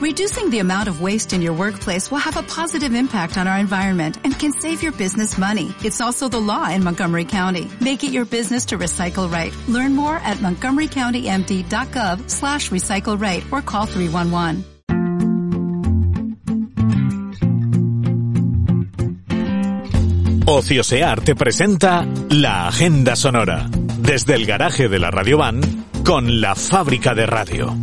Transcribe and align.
Reducing 0.00 0.48
the 0.48 0.60
amount 0.60 0.88
of 0.88 1.02
waste 1.02 1.34
in 1.34 1.42
your 1.42 1.52
workplace 1.52 2.10
will 2.10 2.24
have 2.24 2.38
a 2.38 2.42
positive 2.42 2.94
impact 2.94 3.36
on 3.36 3.46
our 3.46 3.58
environment 3.58 4.16
and 4.24 4.32
can 4.32 4.50
save 4.50 4.82
your 4.82 4.92
business 4.92 5.36
money. 5.36 5.74
It's 5.84 6.00
also 6.00 6.26
the 6.26 6.40
law 6.40 6.70
in 6.70 6.82
Montgomery 6.82 7.26
County. 7.26 7.70
Make 7.82 8.02
it 8.02 8.10
your 8.10 8.24
business 8.24 8.64
to 8.66 8.78
recycle 8.78 9.30
right. 9.30 9.54
Learn 9.68 9.94
more 9.94 10.16
at 10.16 10.38
montgomerycountymd.gov 10.38 12.30
slash 12.30 12.70
recycle 12.70 13.20
right 13.20 13.44
or 13.52 13.60
call 13.60 13.84
311. 13.84 14.64
Ociosear 20.46 21.20
te 21.20 21.34
presenta 21.34 22.06
la 22.30 22.68
Agenda 22.68 23.16
Sonora. 23.16 23.68
Desde 23.98 24.34
el 24.34 24.46
garaje 24.46 24.88
de 24.88 24.98
la 24.98 25.10
Radio 25.10 25.36
Van 25.36 25.60
con 26.04 26.40
la 26.40 26.54
fábrica 26.54 27.14
de 27.14 27.26
radio. 27.26 27.76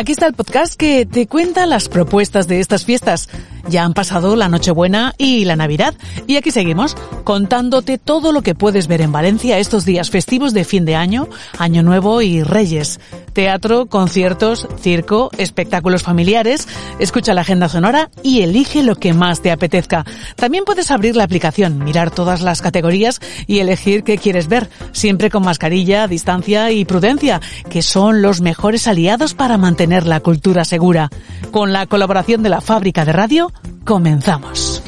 Aquí 0.00 0.12
está 0.12 0.26
el 0.26 0.32
podcast 0.32 0.76
que 0.76 1.04
te 1.04 1.26
cuenta 1.26 1.66
las 1.66 1.90
propuestas 1.90 2.48
de 2.48 2.60
estas 2.60 2.86
fiestas. 2.86 3.28
Ya 3.70 3.84
han 3.84 3.94
pasado 3.94 4.34
la 4.34 4.48
Nochebuena 4.48 5.14
y 5.16 5.44
la 5.44 5.54
Navidad 5.54 5.94
y 6.26 6.36
aquí 6.36 6.50
seguimos 6.50 6.96
contándote 7.22 7.98
todo 7.98 8.32
lo 8.32 8.42
que 8.42 8.56
puedes 8.56 8.88
ver 8.88 9.00
en 9.00 9.12
Valencia 9.12 9.58
estos 9.58 9.84
días 9.84 10.10
festivos 10.10 10.52
de 10.52 10.64
fin 10.64 10.84
de 10.84 10.96
año, 10.96 11.28
Año 11.56 11.84
Nuevo 11.84 12.20
y 12.20 12.42
Reyes. 12.42 12.98
Teatro, 13.32 13.86
conciertos, 13.86 14.66
circo, 14.80 15.30
espectáculos 15.38 16.02
familiares. 16.02 16.66
Escucha 16.98 17.32
la 17.32 17.42
agenda 17.42 17.68
sonora 17.68 18.10
y 18.24 18.40
elige 18.40 18.82
lo 18.82 18.96
que 18.96 19.12
más 19.12 19.40
te 19.40 19.52
apetezca. 19.52 20.04
También 20.34 20.64
puedes 20.64 20.90
abrir 20.90 21.14
la 21.14 21.22
aplicación, 21.22 21.78
mirar 21.78 22.10
todas 22.10 22.42
las 22.42 22.62
categorías 22.62 23.20
y 23.46 23.60
elegir 23.60 24.02
qué 24.02 24.18
quieres 24.18 24.48
ver, 24.48 24.68
siempre 24.90 25.30
con 25.30 25.44
mascarilla, 25.44 26.08
distancia 26.08 26.72
y 26.72 26.84
prudencia, 26.84 27.40
que 27.68 27.82
son 27.82 28.20
los 28.20 28.40
mejores 28.40 28.88
aliados 28.88 29.34
para 29.34 29.58
mantener 29.58 30.06
la 30.06 30.18
cultura 30.18 30.64
segura. 30.64 31.08
Con 31.52 31.72
la 31.72 31.86
colaboración 31.86 32.42
de 32.42 32.48
la 32.48 32.60
fábrica 32.60 33.04
de 33.04 33.12
radio, 33.12 33.52
comenzamos. 33.84 34.82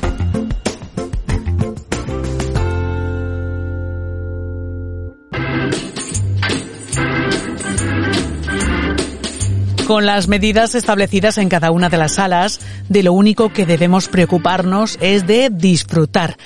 Con 9.87 10.07
las 10.07 10.27
medidas 10.27 10.75
establecidas 10.75 11.37
en 11.37 11.51
cada 11.51 11.70
una 11.70 11.91
de 11.91 11.98
las 11.98 12.15
salas, 12.15 12.61
de 12.89 13.03
lo 13.03 13.13
único 13.13 13.53
que 13.53 13.67
debemos 13.67 14.09
preocuparnos 14.09 14.97
es 15.03 15.27
de 15.27 15.51
disfrutar. 15.51 16.39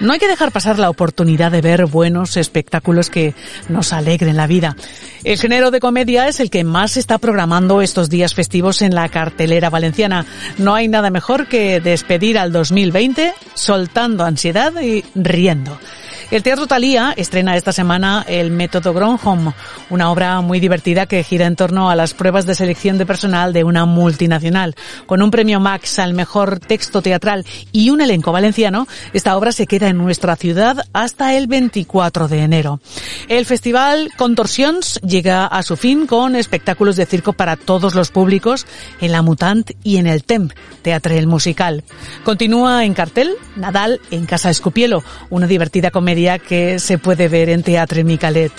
No 0.00 0.12
hay 0.12 0.18
que 0.18 0.28
dejar 0.28 0.52
pasar 0.52 0.78
la 0.78 0.90
oportunidad 0.90 1.52
de 1.52 1.60
ver 1.60 1.86
buenos 1.86 2.36
espectáculos 2.36 3.10
que 3.10 3.34
nos 3.68 3.92
alegren 3.92 4.36
la 4.36 4.46
vida. 4.46 4.76
El 5.22 5.38
género 5.38 5.70
de 5.70 5.80
comedia 5.80 6.28
es 6.28 6.40
el 6.40 6.50
que 6.50 6.64
más 6.64 6.92
se 6.92 7.00
está 7.00 7.18
programando 7.18 7.80
estos 7.80 8.10
días 8.10 8.34
festivos 8.34 8.82
en 8.82 8.94
la 8.94 9.08
cartelera 9.08 9.70
valenciana. 9.70 10.26
No 10.58 10.74
hay 10.74 10.88
nada 10.88 11.10
mejor 11.10 11.46
que 11.46 11.80
despedir 11.80 12.38
al 12.38 12.52
2020 12.52 13.32
soltando 13.54 14.24
ansiedad 14.24 14.72
y 14.82 15.04
riendo. 15.14 15.78
El 16.34 16.42
Teatro 16.42 16.66
Talía 16.66 17.14
estrena 17.16 17.56
esta 17.56 17.70
semana 17.72 18.24
el 18.26 18.50
Método 18.50 18.92
Gronholm, 18.92 19.52
una 19.88 20.10
obra 20.10 20.40
muy 20.40 20.58
divertida 20.58 21.06
que 21.06 21.22
gira 21.22 21.46
en 21.46 21.54
torno 21.54 21.90
a 21.90 21.94
las 21.94 22.12
pruebas 22.12 22.44
de 22.44 22.56
selección 22.56 22.98
de 22.98 23.06
personal 23.06 23.52
de 23.52 23.62
una 23.62 23.84
multinacional. 23.84 24.74
Con 25.06 25.22
un 25.22 25.30
premio 25.30 25.60
Max 25.60 26.00
al 26.00 26.12
mejor 26.12 26.58
texto 26.58 27.02
teatral 27.02 27.46
y 27.70 27.90
un 27.90 28.00
elenco 28.00 28.32
valenciano, 28.32 28.88
esta 29.12 29.36
obra 29.36 29.52
se 29.52 29.68
queda 29.68 29.86
en 29.86 29.96
nuestra 29.96 30.34
ciudad 30.34 30.84
hasta 30.92 31.36
el 31.36 31.46
24 31.46 32.26
de 32.26 32.40
enero. 32.40 32.80
El 33.28 33.46
festival 33.46 34.10
Contorsions 34.16 35.00
llega 35.02 35.46
a 35.46 35.62
su 35.62 35.76
fin 35.76 36.08
con 36.08 36.34
espectáculos 36.34 36.96
de 36.96 37.06
circo 37.06 37.34
para 37.34 37.54
todos 37.54 37.94
los 37.94 38.10
públicos 38.10 38.66
en 39.00 39.12
la 39.12 39.22
Mutant 39.22 39.70
y 39.84 39.98
en 39.98 40.08
el 40.08 40.24
Temp, 40.24 40.50
Teatre 40.82 41.16
el 41.16 41.28
Musical. 41.28 41.84
Continúa 42.24 42.84
en 42.84 42.94
cartel 42.94 43.36
Nadal 43.54 44.00
en 44.10 44.26
Casa 44.26 44.50
Escupielo, 44.50 45.04
una 45.30 45.46
divertida 45.46 45.92
comedia 45.92 46.23
que 46.38 46.78
se 46.78 46.98
puede 46.98 47.28
ver 47.28 47.48
en 47.50 47.62
Teatre 47.62 48.04
Micalet. 48.04 48.52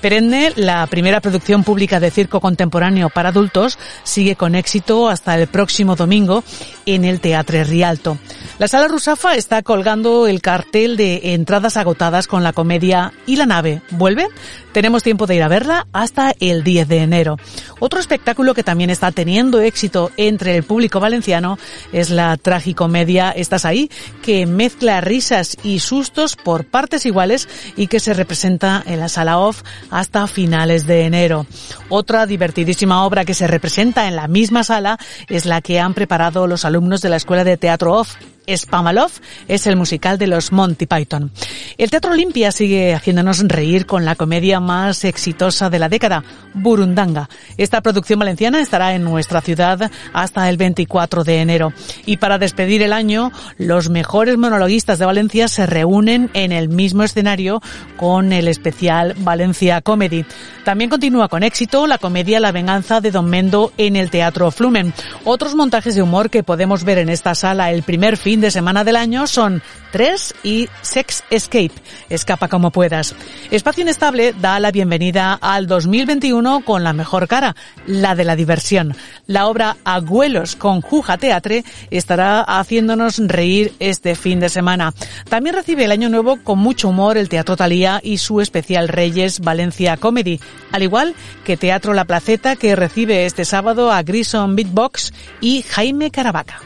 Perenne, 0.00 0.52
la 0.56 0.86
primera 0.86 1.20
producción 1.20 1.64
pública 1.64 2.00
de 2.00 2.10
circo 2.10 2.40
contemporáneo 2.40 3.10
para 3.10 3.30
adultos, 3.30 3.78
sigue 4.02 4.36
con 4.36 4.54
éxito 4.54 5.08
hasta 5.08 5.38
el 5.38 5.46
próximo 5.46 5.96
domingo 5.96 6.44
en 6.86 7.04
el 7.04 7.20
Teatre 7.20 7.64
Rialto. 7.64 8.18
La 8.58 8.68
Sala 8.68 8.88
Rusafa 8.88 9.36
está 9.36 9.62
colgando 9.62 10.26
el 10.26 10.42
cartel 10.42 10.96
de 10.96 11.32
entradas 11.34 11.76
agotadas 11.76 12.26
con 12.26 12.42
la 12.42 12.52
comedia 12.52 13.12
¿Y 13.26 13.36
la 13.36 13.46
nave? 13.46 13.80
¿Vuelve? 13.90 14.28
Tenemos 14.72 15.02
tiempo 15.02 15.26
de 15.26 15.36
ir 15.36 15.42
a 15.42 15.48
verla 15.48 15.86
hasta 15.92 16.34
el 16.38 16.62
10 16.62 16.88
de 16.88 16.98
enero. 16.98 17.36
Otro 17.78 17.98
espectáculo 17.98 18.54
que 18.54 18.62
también 18.62 18.90
está 18.90 19.10
teniendo 19.12 19.60
éxito 19.60 20.10
entre 20.16 20.56
el 20.56 20.62
público 20.62 21.00
valenciano 21.00 21.58
es 21.92 22.10
la 22.10 22.36
tragicomedia 22.36 23.30
Estás 23.30 23.64
ahí, 23.64 23.90
que 24.22 24.46
mezcla 24.46 25.00
risas 25.00 25.56
y 25.62 25.80
sustos 25.80 26.36
por 26.36 26.64
partes 26.64 27.06
iguales 27.06 27.48
y 27.76 27.86
que 27.86 28.00
se 28.00 28.14
representa 28.14 28.82
en 28.86 29.00
la 29.00 29.08
sala 29.08 29.38
off 29.38 29.59
hasta 29.90 30.26
finales 30.26 30.86
de 30.86 31.04
enero. 31.04 31.46
Otra 31.88 32.26
divertidísima 32.26 33.04
obra 33.04 33.24
que 33.24 33.34
se 33.34 33.46
representa 33.46 34.08
en 34.08 34.16
la 34.16 34.28
misma 34.28 34.64
sala 34.64 34.98
es 35.28 35.46
la 35.46 35.60
que 35.60 35.80
han 35.80 35.94
preparado 35.94 36.46
los 36.46 36.64
alumnos 36.64 37.00
de 37.00 37.08
la 37.08 37.16
Escuela 37.16 37.44
de 37.44 37.56
Teatro 37.56 37.94
Off 37.94 38.16
Spamalov 38.56 39.10
es 39.48 39.66
el 39.66 39.76
musical 39.76 40.18
de 40.18 40.26
los 40.26 40.52
Monty 40.52 40.86
Python. 40.86 41.30
El 41.78 41.90
Teatro 41.90 42.12
Olimpia 42.12 42.52
sigue 42.52 42.94
haciéndonos 42.94 43.40
reír 43.40 43.86
con 43.86 44.04
la 44.04 44.14
comedia 44.14 44.60
más 44.60 45.04
exitosa 45.04 45.70
de 45.70 45.78
la 45.78 45.88
década, 45.88 46.24
Burundanga. 46.54 47.28
Esta 47.56 47.80
producción 47.80 48.18
valenciana 48.18 48.60
estará 48.60 48.94
en 48.94 49.04
nuestra 49.04 49.40
ciudad 49.40 49.90
hasta 50.12 50.48
el 50.48 50.56
24 50.56 51.24
de 51.24 51.40
enero. 51.40 51.72
Y 52.06 52.18
para 52.18 52.38
despedir 52.38 52.82
el 52.82 52.92
año, 52.92 53.32
los 53.58 53.90
mejores 53.90 54.36
monologuistas 54.36 54.98
de 54.98 55.06
Valencia 55.06 55.48
se 55.48 55.66
reúnen 55.66 56.30
en 56.34 56.52
el 56.52 56.68
mismo 56.68 57.02
escenario 57.02 57.62
con 57.96 58.32
el 58.32 58.48
especial 58.48 59.14
Valencia 59.18 59.80
Comedy. 59.80 60.24
También 60.64 60.90
continúa 60.90 61.28
con 61.28 61.42
éxito 61.42 61.86
la 61.86 61.98
comedia 61.98 62.40
La 62.40 62.52
venganza 62.52 63.00
de 63.00 63.10
Don 63.10 63.28
Mendo 63.28 63.72
en 63.78 63.96
el 63.96 64.10
Teatro 64.10 64.50
Flumen. 64.50 64.92
Otros 65.24 65.54
montajes 65.54 65.94
de 65.94 66.02
humor 66.02 66.30
que 66.30 66.42
podemos 66.42 66.84
ver 66.84 66.98
en 66.98 67.08
esta 67.08 67.34
sala 67.34 67.70
el 67.70 67.82
primer 67.82 68.16
fin 68.16 68.39
de 68.40 68.50
semana 68.50 68.84
del 68.84 68.96
año 68.96 69.26
son 69.26 69.62
3 69.92 70.34
y 70.42 70.68
Sex 70.82 71.24
Escape, 71.30 71.72
escapa 72.08 72.48
como 72.48 72.70
puedas. 72.70 73.14
Espacio 73.50 73.82
Inestable 73.82 74.34
da 74.40 74.60
la 74.60 74.70
bienvenida 74.70 75.38
al 75.40 75.66
2021 75.66 76.64
con 76.64 76.84
la 76.84 76.92
mejor 76.92 77.28
cara, 77.28 77.56
la 77.86 78.14
de 78.14 78.24
la 78.24 78.36
diversión. 78.36 78.94
La 79.26 79.46
obra 79.46 79.76
Agüelos 79.84 80.56
con 80.56 80.80
Juja 80.80 81.18
Teatre 81.18 81.64
estará 81.90 82.40
haciéndonos 82.42 83.18
reír 83.18 83.72
este 83.78 84.14
fin 84.14 84.40
de 84.40 84.48
semana. 84.48 84.94
También 85.28 85.54
recibe 85.54 85.84
el 85.84 85.92
año 85.92 86.08
nuevo 86.08 86.38
con 86.42 86.58
mucho 86.58 86.88
humor 86.88 87.18
el 87.18 87.28
Teatro 87.28 87.56
Talía 87.56 88.00
y 88.02 88.18
su 88.18 88.40
especial 88.40 88.88
Reyes 88.88 89.40
Valencia 89.40 89.96
Comedy, 89.96 90.40
al 90.72 90.82
igual 90.82 91.14
que 91.44 91.56
Teatro 91.56 91.94
La 91.94 92.04
Placeta 92.04 92.56
que 92.56 92.76
recibe 92.76 93.26
este 93.26 93.44
sábado 93.44 93.92
a 93.92 94.02
Grison 94.02 94.56
Beatbox 94.56 95.12
y 95.40 95.62
Jaime 95.62 96.10
Caravaca. 96.10 96.60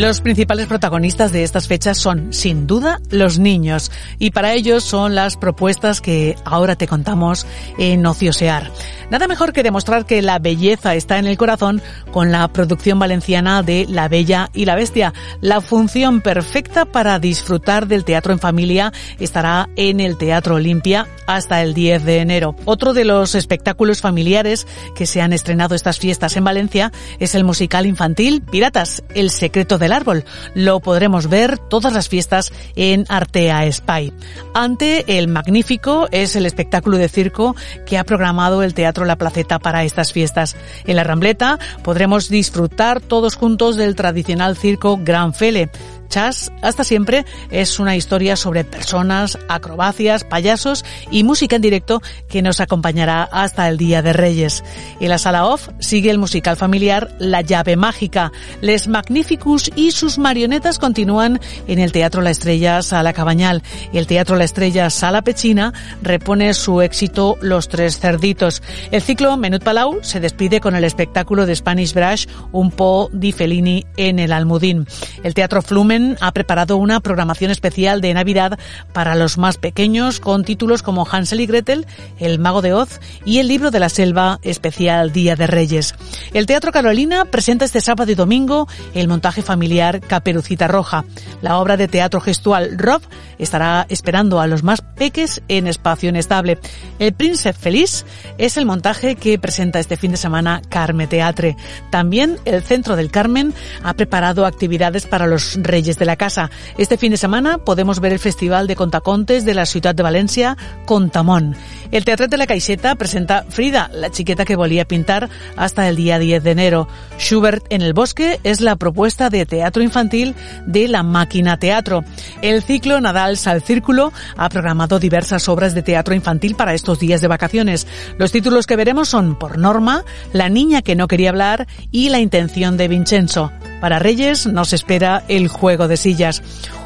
Los 0.00 0.22
principales 0.22 0.66
protagonistas 0.66 1.30
de 1.30 1.42
estas 1.42 1.68
fechas 1.68 1.98
son, 1.98 2.32
sin 2.32 2.66
duda, 2.66 3.00
los 3.10 3.38
niños, 3.38 3.92
y 4.18 4.30
para 4.30 4.54
ellos 4.54 4.82
son 4.82 5.14
las 5.14 5.36
propuestas 5.36 6.00
que 6.00 6.36
ahora 6.46 6.74
te 6.74 6.88
contamos 6.88 7.46
en 7.76 8.06
Ociosear. 8.06 8.70
Nada 9.10 9.28
mejor 9.28 9.52
que 9.52 9.62
demostrar 9.62 10.06
que 10.06 10.22
la 10.22 10.38
belleza 10.38 10.94
está 10.94 11.18
en 11.18 11.26
el 11.26 11.36
corazón 11.36 11.82
con 12.12 12.32
la 12.32 12.48
producción 12.48 12.98
valenciana 12.98 13.62
de 13.62 13.84
La 13.90 14.08
Bella 14.08 14.48
y 14.54 14.64
la 14.64 14.76
Bestia. 14.76 15.12
La 15.42 15.60
función 15.60 16.22
perfecta 16.22 16.86
para 16.86 17.18
disfrutar 17.18 17.86
del 17.86 18.04
teatro 18.04 18.32
en 18.32 18.38
familia 18.38 18.92
estará 19.18 19.68
en 19.76 20.00
el 20.00 20.16
Teatro 20.16 20.54
Olimpia 20.54 21.08
hasta 21.26 21.60
el 21.62 21.74
10 21.74 22.04
de 22.04 22.18
enero. 22.20 22.54
Otro 22.64 22.94
de 22.94 23.04
los 23.04 23.34
espectáculos 23.34 24.00
familiares 24.00 24.66
que 24.94 25.06
se 25.06 25.20
han 25.20 25.32
estrenado 25.32 25.74
estas 25.74 25.98
fiestas 25.98 26.36
en 26.36 26.44
Valencia 26.44 26.92
es 27.18 27.34
el 27.34 27.44
musical 27.44 27.86
infantil 27.86 28.42
Piratas, 28.42 29.02
el 29.14 29.30
secreto 29.30 29.76
del 29.90 29.96
árbol. 29.96 30.24
Lo 30.54 30.80
podremos 30.80 31.28
ver 31.28 31.58
todas 31.58 31.92
las 31.92 32.08
fiestas 32.08 32.52
en 32.76 33.04
Artea 33.08 33.70
Spy. 33.70 34.12
Ante 34.54 35.18
el 35.18 35.28
Magnífico 35.28 36.08
es 36.12 36.36
el 36.36 36.46
espectáculo 36.46 36.96
de 36.96 37.08
circo 37.08 37.56
que 37.86 37.98
ha 37.98 38.04
programado 38.04 38.62
el 38.62 38.74
Teatro 38.74 39.04
La 39.04 39.16
Placeta 39.16 39.58
para 39.58 39.84
estas 39.84 40.12
fiestas. 40.12 40.56
En 40.86 40.96
la 40.96 41.04
Rambleta 41.04 41.58
podremos 41.82 42.28
disfrutar 42.28 43.00
todos 43.00 43.34
juntos 43.34 43.76
del 43.76 43.96
tradicional 43.96 44.56
circo 44.56 44.98
Gran 45.02 45.34
Fele 45.34 45.70
Chas 46.10 46.50
hasta 46.60 46.84
siempre 46.84 47.24
es 47.50 47.78
una 47.78 47.96
historia 47.96 48.36
sobre 48.36 48.64
personas, 48.64 49.38
acrobacias, 49.48 50.24
payasos 50.24 50.84
y 51.10 51.22
música 51.22 51.56
en 51.56 51.62
directo 51.62 52.02
que 52.28 52.42
nos 52.42 52.60
acompañará 52.60 53.22
hasta 53.22 53.68
el 53.68 53.78
Día 53.78 54.02
de 54.02 54.12
Reyes. 54.12 54.64
En 54.98 55.08
la 55.08 55.18
sala 55.18 55.46
off 55.46 55.68
sigue 55.78 56.10
el 56.10 56.18
musical 56.18 56.56
familiar 56.56 57.14
La 57.18 57.42
llave 57.42 57.76
mágica. 57.76 58.32
Les 58.60 58.88
Magnificus 58.88 59.70
y 59.76 59.92
sus 59.92 60.18
marionetas 60.18 60.78
continúan 60.78 61.40
en 61.68 61.78
el 61.78 61.92
Teatro 61.92 62.22
La 62.22 62.30
Estrella 62.30 62.82
Sala 62.82 63.12
Cabañal. 63.12 63.62
El 63.92 64.08
Teatro 64.08 64.34
La 64.34 64.44
Estrella 64.44 64.90
Sala 64.90 65.22
Pechina 65.22 65.72
repone 66.02 66.54
su 66.54 66.82
éxito 66.82 67.38
Los 67.40 67.68
Tres 67.68 68.00
Cerditos. 68.00 68.62
El 68.90 69.00
ciclo 69.00 69.36
Menut 69.36 69.62
Palau 69.62 70.00
se 70.02 70.18
despide 70.18 70.60
con 70.60 70.74
el 70.74 70.82
espectáculo 70.82 71.46
de 71.46 71.54
Spanish 71.54 71.94
Brush 71.94 72.26
Un 72.50 72.72
po 72.72 73.08
di 73.12 73.30
Fellini 73.30 73.86
en 73.96 74.18
el 74.18 74.32
Almudín. 74.32 74.88
El 75.22 75.34
Teatro 75.34 75.62
Flumen 75.62 75.99
ha 76.20 76.32
preparado 76.32 76.76
una 76.76 77.00
programación 77.00 77.50
especial 77.50 78.00
de 78.00 78.14
Navidad 78.14 78.58
para 78.92 79.14
los 79.14 79.38
más 79.38 79.56
pequeños 79.56 80.20
con 80.20 80.44
títulos 80.44 80.82
como 80.82 81.06
Hansel 81.10 81.40
y 81.40 81.46
Gretel, 81.46 81.86
El 82.18 82.38
Mago 82.38 82.62
de 82.62 82.72
Oz 82.72 83.00
y 83.24 83.38
El 83.38 83.48
Libro 83.48 83.70
de 83.70 83.80
la 83.80 83.88
Selva 83.88 84.38
especial 84.42 85.12
Día 85.12 85.36
de 85.36 85.46
Reyes. 85.46 85.94
El 86.32 86.46
Teatro 86.46 86.72
Carolina 86.72 87.24
presenta 87.24 87.64
este 87.64 87.80
sábado 87.80 88.12
y 88.12 88.14
domingo 88.14 88.68
el 88.94 89.08
montaje 89.08 89.42
familiar 89.42 90.00
Caperucita 90.00 90.68
Roja. 90.68 91.04
La 91.42 91.58
obra 91.58 91.76
de 91.76 91.88
teatro 91.88 92.20
gestual 92.20 92.78
Rob 92.78 93.02
estará 93.38 93.86
esperando 93.88 94.40
a 94.40 94.46
los 94.46 94.62
más 94.62 94.82
peques 94.82 95.42
en 95.48 95.66
espacio 95.66 96.10
inestable. 96.10 96.58
El 96.98 97.12
Príncipe 97.12 97.52
Feliz 97.52 98.04
es 98.38 98.56
el 98.56 98.66
montaje 98.66 99.16
que 99.16 99.38
presenta 99.38 99.80
este 99.80 99.96
fin 99.96 100.10
de 100.10 100.16
semana 100.16 100.62
Carme 100.68 101.06
Teatre. 101.06 101.56
También 101.90 102.38
el 102.44 102.62
Centro 102.62 102.96
del 102.96 103.10
Carmen 103.10 103.54
ha 103.82 103.94
preparado 103.94 104.46
actividades 104.46 105.06
para 105.06 105.26
los 105.26 105.58
reyes 105.62 105.89
de 105.98 106.04
la 106.06 106.16
casa. 106.16 106.50
Este 106.78 106.96
fin 106.96 107.10
de 107.10 107.16
semana 107.16 107.58
podemos 107.58 108.00
ver 108.00 108.12
el 108.12 108.18
Festival 108.18 108.66
de 108.66 108.76
Contacontes 108.76 109.44
de 109.44 109.54
la 109.54 109.66
ciudad 109.66 109.94
de 109.94 110.02
Valencia, 110.02 110.56
Contamón. 110.86 111.56
El 111.90 112.04
Teatro 112.04 112.28
de 112.28 112.36
la 112.36 112.46
Caixeta 112.46 112.94
presenta 112.94 113.44
Frida, 113.48 113.90
la 113.92 114.10
chiqueta 114.10 114.44
que 114.44 114.56
volía 114.56 114.84
pintar, 114.84 115.28
hasta 115.56 115.88
el 115.88 115.96
día 115.96 116.18
10 116.18 116.42
de 116.42 116.50
enero. 116.50 116.88
Schubert 117.18 117.64
en 117.70 117.82
el 117.82 117.92
bosque 117.92 118.40
es 118.44 118.60
la 118.60 118.76
propuesta 118.76 119.30
de 119.30 119.46
teatro 119.46 119.82
infantil 119.82 120.34
de 120.66 120.88
la 120.88 121.02
Máquina 121.02 121.56
Teatro. 121.58 122.04
El 122.42 122.62
ciclo 122.62 123.00
Nadal 123.00 123.36
Sal 123.36 123.62
Círculo 123.62 124.12
ha 124.36 124.48
programado 124.48 124.98
diversas 124.98 125.48
obras 125.48 125.74
de 125.74 125.82
teatro 125.82 126.14
infantil 126.14 126.54
para 126.54 126.74
estos 126.74 126.98
días 126.98 127.20
de 127.20 127.28
vacaciones. 127.28 127.86
Los 128.18 128.32
títulos 128.32 128.66
que 128.66 128.76
veremos 128.76 129.08
son 129.08 129.38
Por 129.38 129.58
Norma, 129.58 130.04
La 130.32 130.48
niña 130.48 130.82
que 130.82 130.96
no 130.96 131.08
quería 131.08 131.30
hablar 131.30 131.66
y 131.90 132.08
La 132.10 132.20
intención 132.20 132.76
de 132.76 132.88
Vincenzo. 132.88 133.52
Para 133.80 133.98
Reyes 133.98 134.46
nos 134.46 134.72
espera 134.72 135.24
el 135.28 135.48
juego 135.48 135.88
de 135.88 135.96
sillas. 135.96 136.42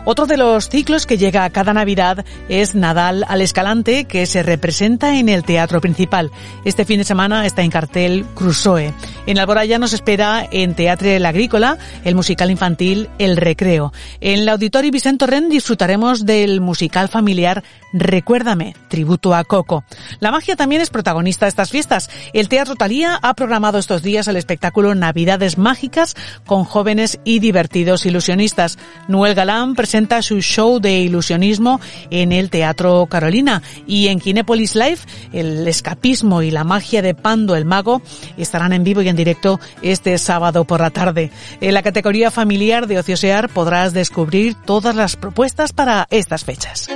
Otro 0.06 0.26
de 0.26 0.36
los 0.36 0.68
ciclos 0.68 1.06
que 1.06 1.16
llega 1.16 1.44
a 1.44 1.50
cada 1.50 1.72
Navidad 1.72 2.26
es 2.50 2.74
Nadal 2.74 3.24
al 3.26 3.40
Escalante, 3.40 4.04
que 4.04 4.26
se 4.26 4.42
representa 4.42 5.18
en 5.18 5.30
el 5.30 5.44
teatro 5.44 5.80
principal. 5.80 6.30
Este 6.66 6.84
fin 6.84 6.98
de 6.98 7.04
semana 7.04 7.46
está 7.46 7.62
en 7.62 7.70
cartel 7.70 8.26
Crusoe. 8.34 8.92
En 9.26 9.38
Alboraya 9.38 9.78
nos 9.78 9.94
espera 9.94 10.46
en 10.50 10.74
Teatro 10.74 11.08
El 11.08 11.24
Agrícola 11.24 11.78
el 12.04 12.14
musical 12.14 12.50
infantil 12.50 13.08
El 13.18 13.38
Recreo. 13.38 13.94
En 14.20 14.40
el 14.40 14.48
Auditorio 14.50 14.90
Vicente 14.90 15.26
Ren 15.26 15.48
disfrutaremos 15.48 16.26
del 16.26 16.60
musical 16.60 17.08
familiar 17.08 17.64
Recuérdame, 17.96 18.74
tributo 18.88 19.34
a 19.34 19.44
Coco. 19.44 19.84
La 20.18 20.32
magia 20.32 20.56
también 20.56 20.82
es 20.82 20.90
protagonista 20.90 21.46
de 21.46 21.50
estas 21.50 21.70
fiestas. 21.70 22.10
El 22.32 22.48
Teatro 22.48 22.74
Talía 22.74 23.20
ha 23.22 23.34
programado 23.34 23.78
estos 23.78 24.02
días 24.02 24.26
el 24.26 24.36
espectáculo 24.36 24.96
Navidades 24.96 25.58
Mágicas 25.58 26.16
con 26.44 26.64
jóvenes 26.64 27.20
y 27.22 27.38
divertidos 27.38 28.04
ilusionistas. 28.04 28.78
Noel 29.06 29.36
Galán 29.36 29.76
presenta 29.76 29.93
su 30.22 30.40
show 30.40 30.80
de 30.80 30.98
ilusionismo 30.98 31.80
en 32.10 32.32
el 32.32 32.50
Teatro 32.50 33.06
Carolina 33.06 33.62
y 33.86 34.08
en 34.08 34.18
Kinépolis 34.18 34.74
Live 34.74 34.98
el 35.32 35.68
escapismo 35.68 36.42
y 36.42 36.50
la 36.50 36.64
magia 36.64 37.00
de 37.00 37.14
Pando 37.14 37.54
el 37.54 37.64
Mago 37.64 38.02
estarán 38.36 38.72
en 38.72 38.82
vivo 38.82 39.02
y 39.02 39.08
en 39.08 39.14
directo 39.14 39.60
este 39.82 40.18
sábado 40.18 40.64
por 40.64 40.80
la 40.80 40.90
tarde. 40.90 41.30
En 41.60 41.74
la 41.74 41.84
categoría 41.84 42.32
familiar 42.32 42.88
de 42.88 42.98
Ociosear 42.98 43.48
podrás 43.48 43.92
descubrir 43.92 44.56
todas 44.66 44.96
las 44.96 45.14
propuestas 45.14 45.72
para 45.72 46.08
estas 46.10 46.44
fechas. 46.44 46.88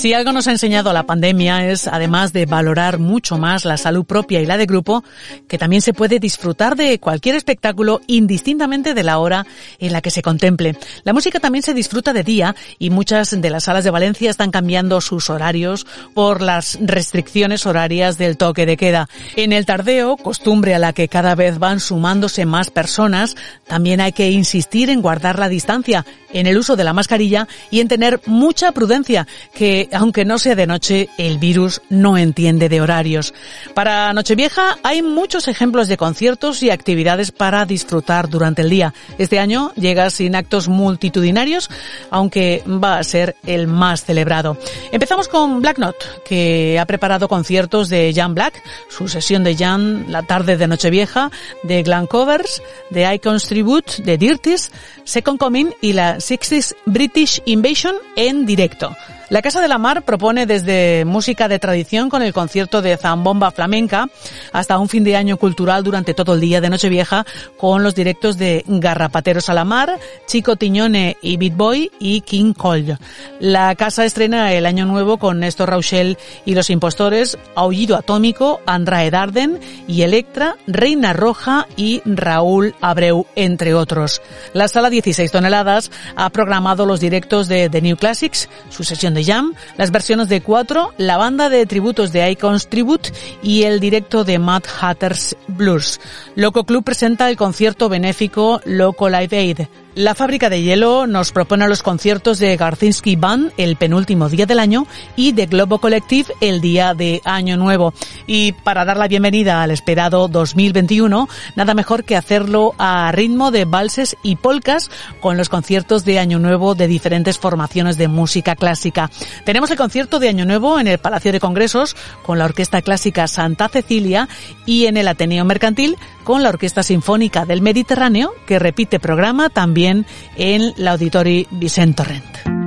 Si 0.00 0.14
algo 0.14 0.32
nos 0.32 0.48
ha 0.48 0.52
enseñado 0.52 0.94
la 0.94 1.02
pandemia 1.02 1.66
es, 1.66 1.86
además 1.86 2.32
de 2.32 2.46
valorar 2.46 2.98
mucho 2.98 3.36
más 3.36 3.66
la 3.66 3.76
salud 3.76 4.06
propia 4.06 4.40
y 4.40 4.46
la 4.46 4.56
de 4.56 4.64
grupo, 4.64 5.04
que 5.46 5.58
también 5.58 5.82
se 5.82 5.92
puede 5.92 6.18
disfrutar 6.18 6.74
de 6.74 6.98
cualquier 6.98 7.34
espectáculo 7.34 8.00
indistintamente 8.06 8.94
de 8.94 9.02
la 9.02 9.18
hora 9.18 9.44
en 9.78 9.92
la 9.92 10.00
que 10.00 10.10
se 10.10 10.22
contemple. 10.22 10.74
La 11.04 11.12
música 11.12 11.38
también 11.38 11.62
se 11.62 11.74
disfruta 11.74 12.14
de 12.14 12.22
día 12.22 12.56
y 12.78 12.88
muchas 12.88 13.38
de 13.38 13.50
las 13.50 13.64
salas 13.64 13.84
de 13.84 13.90
Valencia 13.90 14.30
están 14.30 14.50
cambiando 14.50 15.02
sus 15.02 15.28
horarios 15.28 15.86
por 16.14 16.40
las 16.40 16.78
restricciones 16.80 17.66
horarias 17.66 18.16
del 18.16 18.38
toque 18.38 18.64
de 18.64 18.78
queda. 18.78 19.06
En 19.36 19.52
el 19.52 19.66
tardeo, 19.66 20.16
costumbre 20.16 20.74
a 20.74 20.78
la 20.78 20.94
que 20.94 21.08
cada 21.08 21.34
vez 21.34 21.58
van 21.58 21.78
sumándose 21.78 22.46
más 22.46 22.70
personas, 22.70 23.36
también 23.66 24.00
hay 24.00 24.12
que 24.12 24.30
insistir 24.30 24.88
en 24.88 25.02
guardar 25.02 25.38
la 25.38 25.50
distancia, 25.50 26.06
en 26.32 26.46
el 26.46 26.56
uso 26.56 26.74
de 26.74 26.84
la 26.84 26.94
mascarilla 26.94 27.46
y 27.70 27.80
en 27.80 27.88
tener 27.88 28.22
mucha 28.24 28.72
prudencia, 28.72 29.26
que 29.52 29.89
aunque 29.92 30.24
no 30.24 30.38
sea 30.38 30.54
de 30.54 30.66
noche, 30.66 31.08
el 31.18 31.38
virus 31.38 31.82
no 31.88 32.16
entiende 32.16 32.68
de 32.68 32.80
horarios. 32.80 33.34
Para 33.74 34.12
Nochevieja 34.12 34.78
hay 34.82 35.02
muchos 35.02 35.48
ejemplos 35.48 35.88
de 35.88 35.96
conciertos 35.96 36.62
y 36.62 36.70
actividades 36.70 37.32
para 37.32 37.64
disfrutar 37.66 38.28
durante 38.28 38.62
el 38.62 38.70
día. 38.70 38.94
Este 39.18 39.38
año 39.38 39.72
llega 39.76 40.10
sin 40.10 40.34
actos 40.34 40.68
multitudinarios, 40.68 41.70
aunque 42.10 42.62
va 42.66 42.98
a 42.98 43.04
ser 43.04 43.36
el 43.46 43.66
más 43.66 44.04
celebrado. 44.04 44.56
Empezamos 44.92 45.28
con 45.28 45.60
Black 45.60 45.78
Note, 45.78 46.04
que 46.24 46.78
ha 46.78 46.86
preparado 46.86 47.28
conciertos 47.28 47.88
de 47.88 48.12
Jan 48.14 48.34
Black, 48.34 48.62
su 48.88 49.08
sesión 49.08 49.44
de 49.44 49.56
Jan 49.56 50.06
la 50.08 50.22
tarde 50.22 50.56
de 50.56 50.66
Nochevieja, 50.66 51.30
de 51.62 51.82
Glam 51.82 52.06
Covers, 52.06 52.62
de 52.90 53.12
Icons 53.14 53.46
Tribute, 53.46 54.02
de 54.02 54.18
Dirtis, 54.18 54.70
Second 55.04 55.38
Coming 55.38 55.70
y 55.80 55.92
la 55.92 56.16
60s 56.16 56.74
British 56.86 57.42
Invasion 57.46 57.94
en 58.16 58.46
directo. 58.46 58.94
La 59.30 59.42
Casa 59.42 59.60
de 59.60 59.68
la 59.68 59.78
Mar 59.78 60.02
propone 60.02 60.44
desde 60.44 61.04
música 61.04 61.46
de 61.46 61.60
tradición 61.60 62.08
con 62.08 62.20
el 62.20 62.32
concierto 62.32 62.82
de 62.82 62.96
Zambomba 62.96 63.52
Flamenca 63.52 64.08
hasta 64.52 64.76
un 64.76 64.88
fin 64.88 65.04
de 65.04 65.14
año 65.14 65.36
cultural 65.36 65.84
durante 65.84 66.14
todo 66.14 66.34
el 66.34 66.40
día 66.40 66.60
de 66.60 66.68
Nochevieja 66.68 67.24
con 67.56 67.84
los 67.84 67.94
directos 67.94 68.38
de 68.38 68.64
Garrapateros 68.66 69.48
a 69.48 69.54
la 69.54 69.64
Mar, 69.64 70.00
Chico 70.26 70.56
Tiñone 70.56 71.16
y 71.22 71.36
Beat 71.36 71.56
Boy 71.56 71.92
y 72.00 72.22
King 72.22 72.54
Cole. 72.54 72.98
La 73.38 73.76
casa 73.76 74.04
estrena 74.04 74.52
el 74.52 74.66
año 74.66 74.84
nuevo 74.84 75.18
con 75.18 75.38
Néstor 75.38 75.70
Rauchel 75.70 76.18
y 76.44 76.56
Los 76.56 76.68
Impostores, 76.68 77.38
Aullido 77.54 77.94
Atómico, 77.96 78.60
Andrae 78.66 79.12
Darden 79.12 79.60
y 79.86 80.02
Electra, 80.02 80.56
Reina 80.66 81.12
Roja 81.12 81.68
y 81.76 82.02
Raúl 82.04 82.74
Abreu, 82.80 83.26
entre 83.36 83.74
otros. 83.74 84.22
La 84.54 84.66
sala 84.66 84.90
16 84.90 85.30
toneladas 85.30 85.92
ha 86.16 86.30
programado 86.30 86.84
los 86.84 86.98
directos 86.98 87.46
de 87.46 87.70
The 87.70 87.80
New 87.80 87.96
Classics, 87.96 88.48
su 88.70 88.82
sesión 88.82 89.14
de 89.14 89.19
Jam, 89.24 89.54
las 89.76 89.90
versiones 89.90 90.28
de 90.28 90.40
cuatro, 90.40 90.92
la 90.96 91.16
banda 91.16 91.48
de 91.48 91.66
tributos 91.66 92.12
de 92.12 92.30
Icons 92.30 92.68
Tribute 92.68 93.12
y 93.42 93.62
el 93.64 93.80
directo 93.80 94.24
de 94.24 94.38
Mad 94.38 94.62
Hatters 94.80 95.36
Blues. 95.48 96.00
Loco 96.34 96.64
Club 96.64 96.84
presenta 96.84 97.28
el 97.28 97.36
concierto 97.36 97.88
benéfico 97.88 98.60
Loco 98.64 99.08
Live 99.08 99.36
Aid. 99.36 99.60
La 99.96 100.14
fábrica 100.14 100.48
de 100.48 100.62
hielo 100.62 101.08
nos 101.08 101.32
propone 101.32 101.66
los 101.66 101.82
conciertos 101.82 102.38
de 102.38 102.56
Garzinski 102.56 103.16
Band 103.16 103.50
el 103.56 103.74
penúltimo 103.74 104.28
día 104.28 104.46
del 104.46 104.60
año 104.60 104.86
y 105.16 105.32
de 105.32 105.46
Globo 105.46 105.78
Collective 105.78 106.32
el 106.40 106.60
día 106.60 106.94
de 106.94 107.20
Año 107.24 107.56
Nuevo. 107.56 107.92
Y 108.28 108.52
para 108.52 108.84
dar 108.84 108.96
la 108.96 109.08
bienvenida 109.08 109.64
al 109.64 109.72
esperado 109.72 110.28
2021, 110.28 111.28
nada 111.56 111.74
mejor 111.74 112.04
que 112.04 112.16
hacerlo 112.16 112.72
a 112.78 113.10
ritmo 113.10 113.50
de 113.50 113.64
valses 113.64 114.16
y 114.22 114.36
polcas 114.36 114.92
con 115.20 115.36
los 115.36 115.48
conciertos 115.48 116.04
de 116.04 116.20
Año 116.20 116.38
Nuevo 116.38 116.76
de 116.76 116.86
diferentes 116.86 117.38
formaciones 117.38 117.98
de 117.98 118.06
música 118.06 118.54
clásica. 118.54 119.10
Tenemos 119.44 119.72
el 119.72 119.76
concierto 119.76 120.20
de 120.20 120.28
Año 120.28 120.44
Nuevo 120.44 120.78
en 120.78 120.86
el 120.86 120.98
Palacio 120.98 121.32
de 121.32 121.40
Congresos 121.40 121.96
con 122.22 122.38
la 122.38 122.44
Orquesta 122.44 122.80
Clásica 122.80 123.26
Santa 123.26 123.68
Cecilia 123.68 124.28
y 124.66 124.86
en 124.86 124.96
el 124.96 125.08
Ateneo 125.08 125.44
Mercantil 125.44 125.96
con 126.22 126.44
la 126.44 126.50
Orquesta 126.50 126.84
Sinfónica 126.84 127.44
del 127.44 127.60
Mediterráneo 127.60 128.32
que 128.46 128.60
repite 128.60 129.00
programa 129.00 129.48
también 129.80 130.04
en 130.36 130.74
la 130.76 130.92
Auditori 130.92 131.46
Vicent 131.52 131.96
Torrent. 131.96 132.60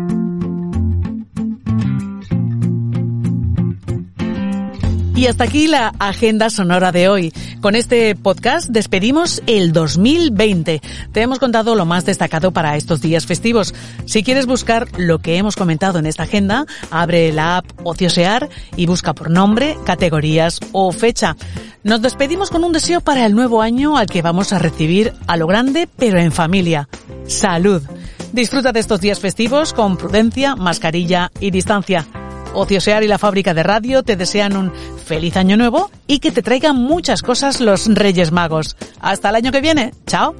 Y 5.15 5.27
hasta 5.27 5.43
aquí 5.43 5.67
la 5.67 5.93
agenda 5.99 6.49
sonora 6.49 6.91
de 6.91 7.07
hoy. 7.07 7.31
Con 7.61 7.75
este 7.75 8.13
podcast 8.15 8.67
despedimos 8.67 9.41
el 9.47 9.71
2020. 9.71 10.81
Te 11.13 11.21
hemos 11.21 11.39
contado 11.39 11.75
lo 11.75 11.85
más 11.85 12.03
destacado 12.03 12.51
para 12.51 12.75
estos 12.75 12.99
días 12.99 13.25
festivos. 13.25 13.73
Si 14.05 14.23
quieres 14.23 14.47
buscar 14.47 14.87
lo 14.97 15.19
que 15.19 15.37
hemos 15.37 15.55
comentado 15.55 15.99
en 15.99 16.07
esta 16.07 16.23
agenda, 16.23 16.65
abre 16.91 17.31
la 17.31 17.57
app 17.57 17.65
Ociosear 17.83 18.49
y 18.75 18.85
busca 18.85 19.13
por 19.13 19.29
nombre, 19.29 19.77
categorías 19.85 20.59
o 20.73 20.91
fecha. 20.91 21.37
Nos 21.83 22.01
despedimos 22.01 22.49
con 22.49 22.63
un 22.63 22.73
deseo 22.73 22.99
para 22.99 23.25
el 23.25 23.33
nuevo 23.33 23.61
año 23.61 23.97
al 23.97 24.07
que 24.07 24.21
vamos 24.21 24.51
a 24.51 24.59
recibir 24.59 25.13
a 25.27 25.37
lo 25.37 25.47
grande 25.47 25.87
pero 25.95 26.19
en 26.19 26.31
familia. 26.31 26.89
Salud. 27.27 27.81
Disfruta 28.31 28.71
de 28.71 28.79
estos 28.79 28.99
días 28.99 29.19
festivos 29.19 29.73
con 29.73 29.97
prudencia, 29.97 30.55
mascarilla 30.55 31.31
y 31.39 31.51
distancia. 31.51 32.07
Ociosear 32.53 33.03
y 33.03 33.07
la 33.07 33.17
fábrica 33.17 33.53
de 33.53 33.63
radio 33.63 34.03
te 34.03 34.15
desean 34.15 34.55
un 34.55 34.71
feliz 35.05 35.37
año 35.37 35.57
nuevo 35.57 35.89
y 36.07 36.19
que 36.19 36.31
te 36.31 36.41
traigan 36.41 36.75
muchas 36.75 37.21
cosas 37.21 37.59
los 37.59 37.87
Reyes 37.93 38.31
Magos. 38.31 38.75
Hasta 39.01 39.29
el 39.29 39.35
año 39.35 39.51
que 39.51 39.61
viene. 39.61 39.93
Chao. 40.07 40.35